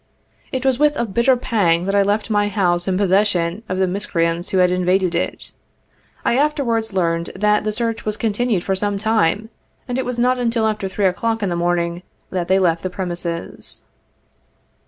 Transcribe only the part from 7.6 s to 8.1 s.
the search